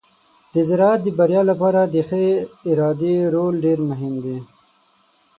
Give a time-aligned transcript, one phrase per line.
[0.53, 2.21] د زراعت د بریا لپاره د ښه
[2.71, 4.37] ادارې رول ډیر مهم دی.